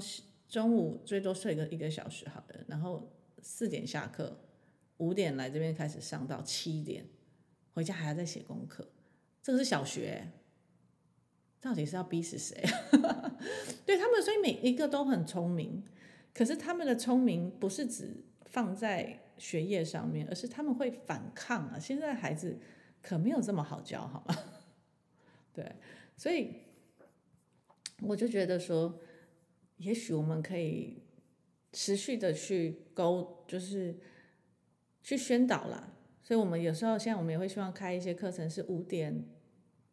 [0.49, 3.11] 中午最多睡个一个小时好了，然后
[3.43, 4.39] 四点下课，
[4.99, 7.07] 五点来这边开始上到七点，
[7.75, 8.89] 回家还要再写功课。
[9.43, 10.31] 这个是小学，
[11.61, 12.57] 到底是要逼死谁？
[13.87, 15.83] 对他们，所以每一个都很聪明，
[16.35, 19.21] 可是他们的聪明不是指放在。
[19.39, 21.79] 学业上面，而是他们会反抗啊！
[21.79, 22.59] 现在孩子
[23.01, 24.37] 可没有这么好教，好吗？
[25.55, 25.77] 对，
[26.17, 26.55] 所以
[28.01, 28.99] 我就觉得说，
[29.79, 31.03] 也许我们可以
[31.73, 33.97] 持续的去沟，就是
[35.03, 35.95] 去宣导啦。
[36.23, 39.25] 所以，我们有时候现在我们也会希望开一些课程，是五点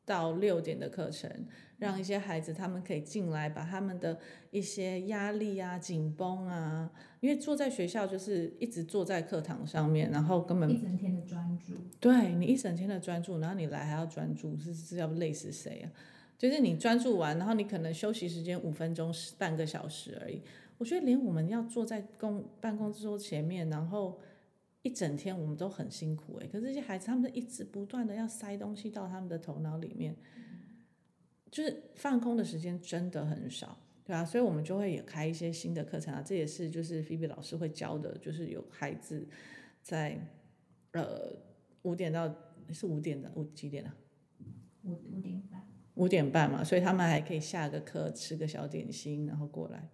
[0.03, 1.47] 到六点的课程。
[1.77, 4.17] 让一些孩子他们可以进来，把他们的
[4.49, 11.73] 一些压力啊、紧绷啊，因为坐在学校就是一直坐在课堂上面，然后根本一整天的专注。
[11.99, 15.91] 对，你一整天的专注，然后你来还要专注，是是要累死谁啊？
[16.37, 20.41] 就是你专注完，然后你可能休息时间五分钟、半个小时而已。
[20.77, 24.19] 我觉得连我们要坐在公办公桌前面，然后
[24.81, 26.47] 一整天我们都很辛苦哎。
[26.47, 30.15] 可是这些孩子他们一直不断的要塞东西到他们的头脑里面。
[31.51, 39.25] 就是放空的时间真的很少，对啊，所以我们就会也开一些新的课程啊，这也是就是菲比老师会教的，就是有孩子
[39.81, 40.19] 在
[40.91, 41.31] 呃
[41.83, 42.29] 五点到
[42.73, 43.95] 是五点的五几点啊？
[44.83, 45.65] 五五点半。
[45.95, 49.89] 五点半嘛，所以他们还可以下个课吃个小点心，然后过来，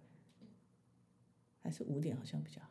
[1.62, 2.68] 还是五点好像比较好。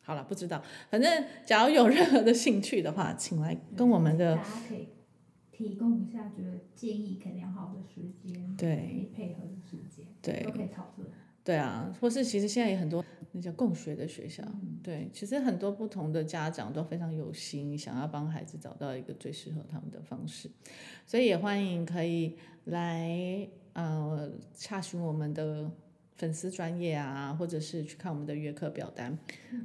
[0.00, 4.38] 好了，不知道，反正假如有任何的兴趣的话，请来跟我们的。
[5.54, 11.08] 提供一下，觉得建议可良好的时间，对，可以配合的时间，对，都可以讨论。
[11.44, 20.50] 对啊，或是其实现在也很多那叫共学的学校，嗯，对，其实很多不同的家长都非常有心，想要帮孩子找到一个最适合他们的方式，
[21.06, 25.70] 所以也欢迎可以来呃查询我们的。
[26.14, 29.18] 粉丝专业啊，或者是去看我们的约课表单，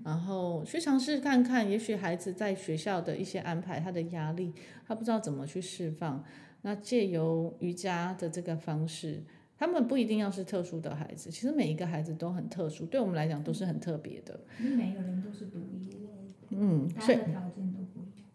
[0.04, 4.52] 然后去尝试看看，也许孩子在学校的一些安排，他的压力，
[4.88, 6.24] 他不知道怎么去释放。
[6.64, 9.24] 那借由瑜伽的这个方式，
[9.58, 14.40] 他们不一定要是特殊的孩子，其实每一个孩子都很特殊，对我们来讲都是很特别的。
[14.60, 18.28] 因为每个人都是独一无二的，嗯，所以条件都不一样。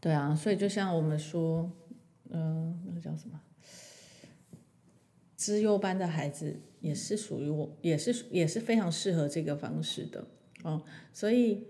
[0.00, 1.70] 对啊，所以就像我们说，
[2.30, 3.40] 嗯、呃，那个叫什么？
[5.34, 10.26] 资优班的孩子也是属于我，也是也是非常适合这个方式的
[10.64, 10.82] 哦。
[11.12, 11.64] 所以，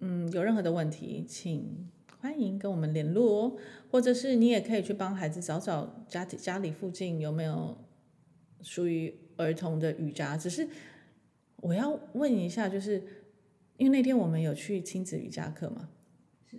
[0.00, 1.88] 嗯，有任何的问题，请
[2.20, 3.56] 欢迎跟我们联络哦，
[3.90, 7.76] 或者是你也可以去帮孩子找找家家里附近有没有
[8.64, 10.36] 属于儿童的瑜伽。
[10.36, 10.68] 只是
[11.58, 13.00] 我要问一下，就是
[13.76, 15.88] 因为那天我们有去亲子瑜伽课嘛，
[16.50, 16.58] 是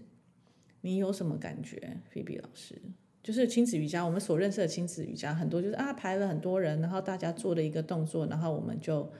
[0.79, 2.81] 你有什么感觉，菲比老师？
[3.21, 9.11] 就是亲子瑜伽，我们所认识的亲子瑜伽很多，就是啊排了很多人，然后大家做了一个动作，然后我们就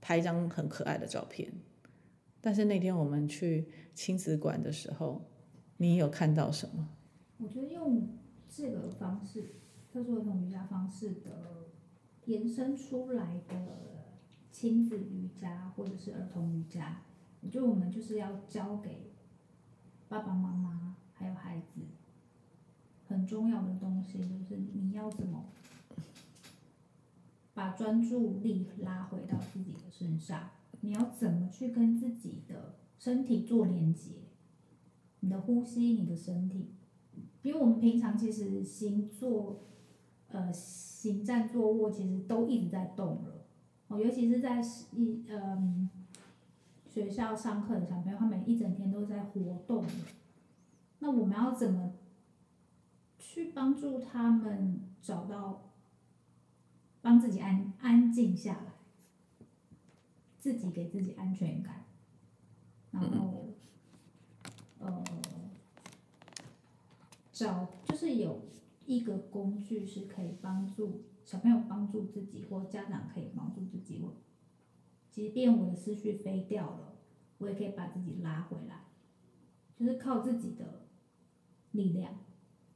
[0.00, 1.52] 拍一张很可爱的照片。
[2.40, 5.24] 但是那天我们去亲子馆的时候，
[5.76, 6.88] 你有看到什么？
[7.38, 8.08] 我觉得用
[8.48, 9.54] 这个方式，
[9.92, 11.61] 特殊儿童瑜伽方式的
[12.26, 13.56] 延伸出来的
[14.50, 17.02] 亲子瑜伽或者是儿童瑜伽，
[17.40, 19.10] 我觉得我们就是要教给
[20.08, 21.80] 爸爸妈妈还有孩子
[23.08, 25.44] 很重要的东西，就是你要怎么
[27.54, 30.50] 把专注力拉回到自己的身上。
[30.84, 34.10] 你要怎么去跟自己的身体做连接？
[35.20, 36.72] 你的呼吸，你的身体，
[37.42, 39.60] 因为我们平常其实星座、
[40.32, 43.44] 呃行站坐卧，其实都一直在动了。
[43.88, 44.60] 哦，尤其是在
[44.92, 45.88] 一嗯
[46.88, 49.84] 学校上课的小朋友，他们一整天都在活动。
[50.98, 51.92] 那我们要怎么
[53.18, 55.70] 去帮助他们找到，
[57.00, 58.72] 帮自己安安静下来？
[60.38, 61.84] 自己给自己安全感，
[62.90, 63.54] 然后，
[64.80, 65.04] 呃，
[67.32, 68.40] 找就是有
[68.96, 74.00] 一个工具是可以帮助小朋友帮助自己，或家长可以帮助自己。
[74.02, 74.16] 我
[75.10, 76.94] 即便我的思绪飞掉了，
[77.38, 78.84] 我也可以把自己拉回来，
[79.76, 80.86] 就是靠自己的
[81.72, 82.18] 力量。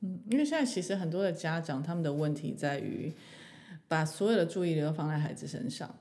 [0.01, 3.13] 嗯，因为现在其实很多的家长他们的问题在于
[3.89, 5.95] 把所有的注意力都放在孩子身上，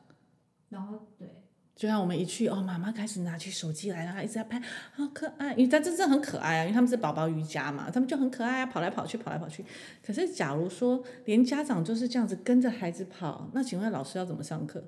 [0.70, 1.45] 然后对。
[1.76, 4.58] 就像我们一去哦，妈妈开始拿起手机来，然后一直在拍，
[4.94, 9.66] 好可爱，因为他真正很可爱啊，因为他们是宝宝瑜伽嘛，他们就很可爱啊，跑来跑去，跑来跑去。
[10.02, 14.86] 可是假如说连家长就是这样子跟着孩子跑，那请问老师要怎么上课？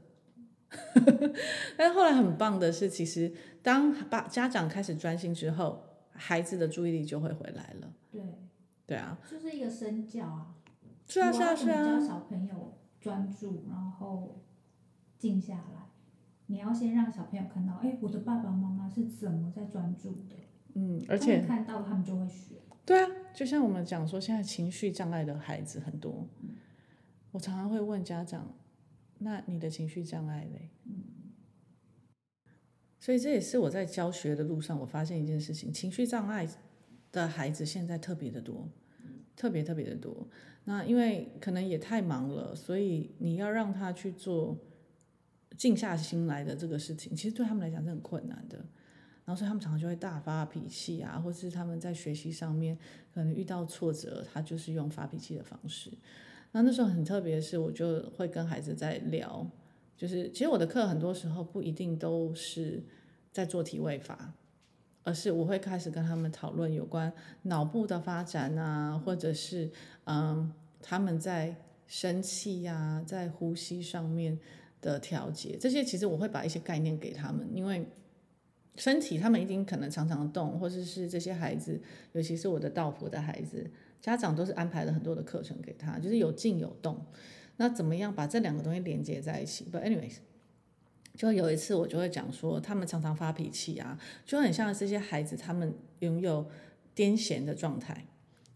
[1.77, 7.91] 但是后来很棒的是，其实当爸家长开始专心之后，孩子的注意力就会回来了。
[8.11, 8.21] 对，
[8.85, 10.55] 对啊，就是一个身教啊。
[11.05, 11.99] 是啊，是啊，是啊。
[11.99, 14.41] 教小朋友专注，然后
[15.17, 15.86] 静下来。
[16.49, 20.35] 你要先让小朋友看到，哎，我的爸爸妈妈是怎么在专注的。
[20.75, 22.55] 嗯，而且看到他们就会学。
[22.85, 26.27] 对啊，就像我们讲说，现在情绪障碍的孩子很多。
[26.41, 26.55] 嗯。
[27.31, 28.55] 我常常会问家长，
[29.17, 30.69] 那你的情绪障碍嘞？
[30.85, 31.03] 嗯。
[32.99, 36.47] 所以这也是我在教学的路上，我发现一件事情：情绪障碍
[37.11, 38.69] 的孩子现在特别的多，
[39.35, 40.29] 特别特别的多。
[40.63, 44.57] 那因为可能也太忙了，所以你要让他去做。
[45.57, 48.63] 静下心来的这个事情，其实对他们来讲是很困难的。
[49.25, 52.77] 然后所以他们常常就会大发脾气啊，或是他们在学习上面
[53.13, 55.91] 可能遇到挫折，他就是用发脾气的方式。
[56.53, 59.45] 那那时候很特别的是，我就会跟孩子在聊，
[59.97, 62.81] 就是其实我的课很多时候不一定都是
[63.33, 64.33] 在做体位法，
[65.03, 69.69] 而是我会开始跟他们讨论有关脑部的发展啊，或者是
[70.05, 71.53] 嗯他们在
[71.85, 74.39] 生气呀、在呼吸上面。
[74.91, 77.85] 的调节，这些其实我会把一些概念给他们，因为
[78.75, 81.81] 身体他们一定可能常常动，或者是这些孩子，
[82.13, 83.69] 尤其是我的道服的孩子，
[83.99, 87.05] 家长都是安排了很多的课程给他，就是有静有动。
[87.57, 90.17] 那怎么样把这两个东西连接在一起？But anyways，
[91.15, 96.47] 就有一次我就会讲说，他们常常发脾气啊，就很像这些孩子，他们拥有
[96.95, 98.05] 癫痫的状态。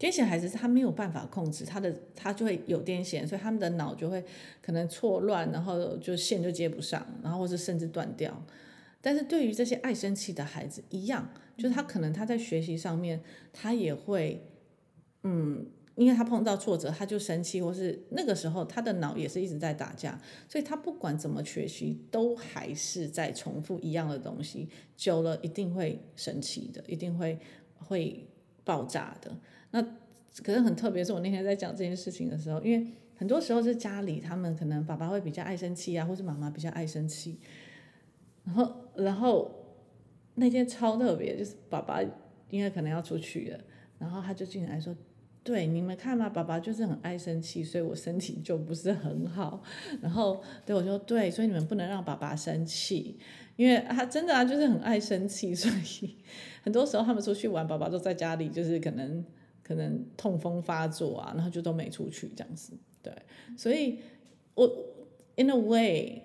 [0.02, 4.24] 癫痫孩子他没有办法控制他的，他就会有癫痫，所以他们的脑就会
[4.60, 8.44] 可能错乱，然后就线就接不上，然后或是甚至断掉。
[9.00, 14.44] 但是对于这些爱生气的孩子一样，就是他可能他在学习上面他也会，
[15.22, 27.38] 嗯，因为他碰到挫折他就生气，或是那个时候他的脑也是一直在打架，所以他不管怎么学习都还是在重复一样的东西，久了一定会生气的，一定会
[27.76, 28.26] 会
[28.64, 29.36] 爆炸的。
[29.72, 29.82] 那
[30.42, 37.38] 可是很特别，是我那天在讲这件事情的时候，因为很多时候是家里他们可能爸爸会比较爱生气啊，或是妈妈比较爱生气，
[38.44, 39.50] 然后然后
[40.36, 42.00] 那天超特别，就是爸爸
[42.48, 43.60] 因为可能要出去了，
[43.98, 44.96] 然后他就进来说
[45.44, 49.62] ：“对，你们看嘛，爸爸就是很爱生气，所以我身体就不是很好。”
[50.00, 53.18] 然后对我说：“对，所以你们不能让爸爸生气，
[53.56, 55.70] 因为他真的啊，就是很爱生气，所
[56.02, 56.16] 以
[56.64, 59.24] 很多时候他们出去玩，爸爸都在家里，就是可能。”
[59.62, 63.12] 可能痛风发作啊，然后就都没出去这样子，对，
[63.56, 63.98] 所以
[64.54, 64.66] 我
[65.36, 66.22] in a way，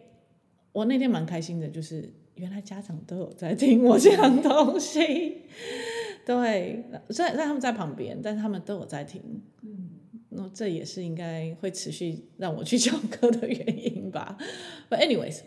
[0.71, 5.43] 我那天蛮开心的，就是原来家长都有在听我讲东西，
[6.25, 9.21] 对，虽然他们在旁边，但是他们都有在听，
[9.61, 9.89] 嗯，
[10.29, 14.37] 那这也是应该会持续让我去教课的原因吧。
[14.89, 15.41] But anyways，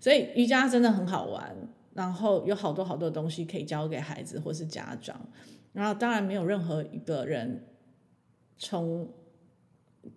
[0.00, 1.54] 所以瑜伽真的很好玩，
[1.94, 5.28] 然后有好多好多东西可以教给孩子或是家长。
[5.76, 7.66] 然后当然没有任何一个人
[8.56, 9.12] 从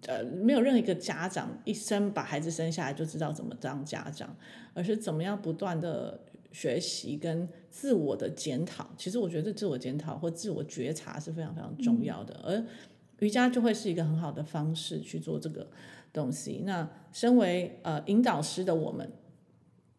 [0.07, 4.33] 呃没有任何一个家长一生把孩子生下来就知道怎么当家长，
[4.73, 6.21] 而是怎么样不断的
[6.53, 8.89] 学习跟自我的检讨。
[8.97, 12.65] 其实我觉得自我检讨或自我觉察是非常非常重要的，而
[13.19, 15.69] 瑜伽就会是一个很好的方式去做这个
[16.13, 16.63] 东西。
[16.65, 19.11] 那身为呃引导师的我们，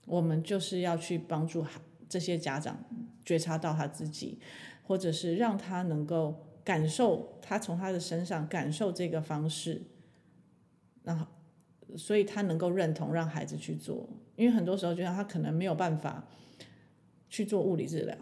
[0.07, 1.63] 我们就是要去帮助
[2.09, 2.83] 这些家长
[3.27, 4.39] 觉察到他自己，
[4.83, 9.83] 或者是让他能够感受，他从他的身上感受这个方式，
[11.03, 11.27] 然后。
[11.97, 16.25] 所以他能够认同让孩子去做，因为很多时候就像他可能没有办法
[17.29, 18.17] 去做物理治疗，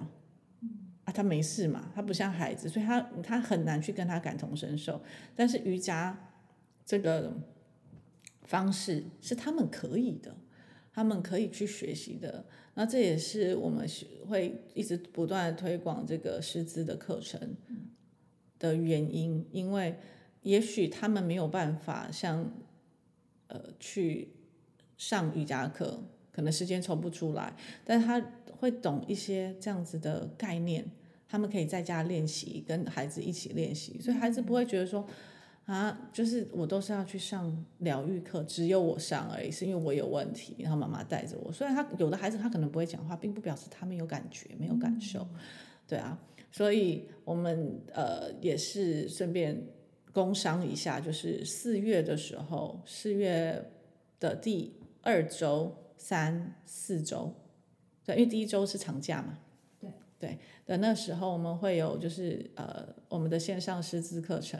[1.05, 5.03] 啊，他没事嘛，他不像孩子，所以他他很难去跟他感同身受。
[5.37, 6.19] 但是瑜伽
[6.87, 7.37] 这个
[8.45, 10.35] 方式是他们可以的，
[10.91, 12.47] 他们可以去学习的。
[12.79, 13.85] 那这也是我们
[14.29, 17.57] 会一直不断推广这个师资的课程
[18.57, 19.97] 的原因，因为
[20.43, 22.51] 也许他们没有办法像。
[23.51, 24.29] 呃，去
[24.99, 28.23] 上瑜伽课，可能时间抽不出来，但是他
[28.59, 30.85] 会懂一些这样子的概念，
[31.27, 35.09] 他们可以在家练习，跟孩子一起练习，所以孩子不会觉得说，
[35.69, 41.53] 啊，就是我都是要去上疗愈课，只有我上而已，是因为我有问题，然后妈妈带着我。
[41.53, 45.25] 虽然他有的孩子他可能不会讲话，并不表示他没有感觉，没有感受，
[45.87, 46.19] 对啊，
[46.51, 49.63] 所以我们呃也是顺便。
[50.11, 53.71] 工商一下，就是四月的时候，四月
[54.19, 57.33] 的第二周、三四周，
[58.05, 59.39] 对，因为第一周是长假嘛，
[59.79, 64.59] 对对的那时候，我们会有就是呃我们的线上师资课程，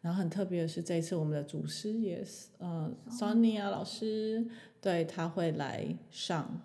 [0.00, 4.46] 然后很特别的是这一次我们的祖师也是呃 Sonia 老师，
[4.80, 6.62] 对，他会来上。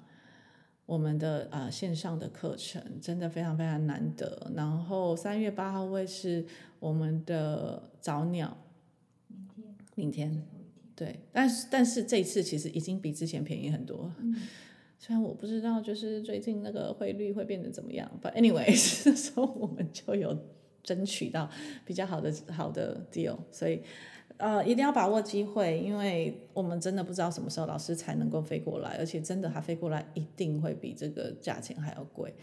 [0.87, 4.51] 我们的啊、呃、线上的课程真的非常非常难得。
[4.53, 6.45] 然后三月八号会是
[6.81, 8.57] 我们的早鸟，
[9.95, 10.47] 明天，明天，
[10.93, 14.11] 对，但是但是这一次其实已经比之前便宜很多。
[14.19, 14.35] 嗯、
[14.99, 20.37] 虽然我不知道就是最近那个汇率会变得怎么样，But anyways， 这时候我们就有
[20.83, 21.49] 争取到
[21.85, 23.81] 比较好的好的 deal，所以。
[24.37, 32.33] 呃，一定要把握机会，因为我们真的不知道什么时候老师才能够飞过来，而且真的他飞过来一定会比这个价钱还要贵。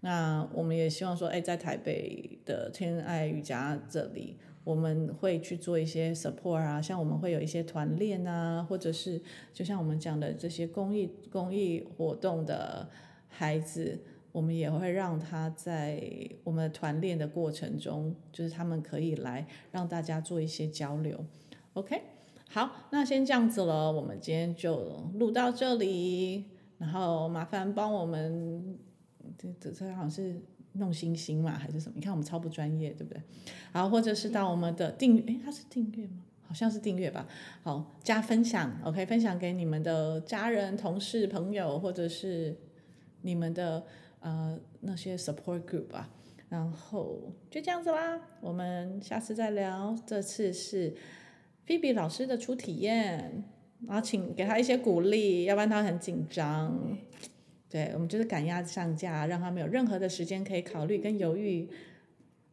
[0.00, 9.22] 那我们也希望说，哎，在台北的天爱瑜伽这里，我们会去做一些 support 啊，像我们会有一些团练啊，或者是
[9.52, 12.90] 就像我们讲的这些公益公益活动的
[13.28, 14.00] 孩子。
[14.34, 16.02] 我们也会让他在
[16.42, 21.24] 我们团练的过程中，就是他们可以来让大家做一些交流。
[21.74, 22.02] OK，
[22.50, 26.46] 好，那先这样子了，我们今天就录到这里，
[26.78, 28.76] 然后麻烦帮我们，
[29.38, 31.92] 这这好像是弄星星嘛，还是什么？
[31.94, 33.22] 你看我们超不专业，对不对？
[33.72, 36.24] 好，或者是到我们的订阅，诶，它是订阅吗？
[36.42, 37.28] 好像是订阅吧。
[37.62, 42.58] 好，加分享，OK，分享给你们的家人、同事、朋友，或者是
[43.22, 43.84] 你们的。
[44.24, 46.08] 呃，那些 support group 啊，
[46.48, 49.94] 然后就这样子啦，我们下次再聊。
[50.06, 50.94] 这次是
[51.66, 53.44] 菲比老师的初体验，
[53.86, 56.96] 然后请给他一些鼓励，要不然他很紧张。
[57.68, 61.68] 对，我们就是赶鸭子上架，让他没有任何的时间可以考虑跟犹豫。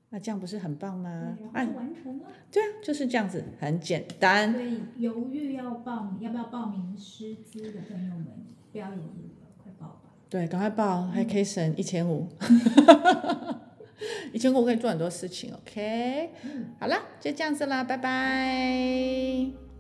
[0.10, 1.38] 那这样不是很棒吗？
[1.54, 2.26] 哎，完成了。
[2.52, 4.52] 对啊，就是这样子，很简单。
[4.52, 8.28] 所以犹豫要报名，要不要报名师资的朋友们，
[8.74, 9.32] 不要犹豫。
[10.32, 12.26] 对，赶快报，还可以省一千五，
[14.32, 19.71] 一千五可以做很多事情，OK？、嗯、好了，就这样子啦，拜拜。